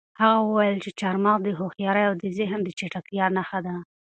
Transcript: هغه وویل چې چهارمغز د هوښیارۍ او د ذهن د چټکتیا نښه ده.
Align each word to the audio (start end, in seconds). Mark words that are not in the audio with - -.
هغه 0.21 0.39
وویل 0.43 0.77
چې 0.83 0.89
چهارمغز 0.99 1.41
د 1.43 1.49
هوښیارۍ 1.59 2.03
او 2.09 2.13
د 2.21 2.25
ذهن 2.37 2.59
د 2.63 2.69
چټکتیا 2.79 3.25
نښه 3.35 3.59
ده. 3.65 3.75